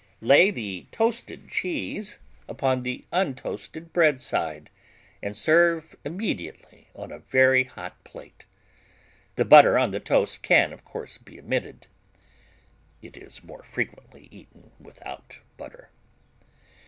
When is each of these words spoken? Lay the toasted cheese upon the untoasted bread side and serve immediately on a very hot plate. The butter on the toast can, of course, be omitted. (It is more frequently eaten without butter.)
Lay 0.21 0.49
the 0.49 0.87
toasted 0.89 1.47
cheese 1.47 2.17
upon 2.47 2.81
the 2.81 3.05
untoasted 3.11 3.93
bread 3.93 4.19
side 4.19 4.71
and 5.21 5.37
serve 5.37 5.95
immediately 6.03 6.87
on 6.95 7.11
a 7.11 7.19
very 7.19 7.65
hot 7.65 8.03
plate. 8.03 8.47
The 9.35 9.45
butter 9.45 9.77
on 9.77 9.91
the 9.91 9.99
toast 9.99 10.41
can, 10.41 10.73
of 10.73 10.83
course, 10.83 11.19
be 11.19 11.39
omitted. 11.39 11.85
(It 13.03 13.15
is 13.15 13.43
more 13.43 13.61
frequently 13.61 14.27
eaten 14.31 14.71
without 14.79 15.37
butter.) 15.55 15.91